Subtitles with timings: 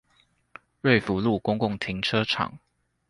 [0.81, 2.57] 瑞福路公共停車場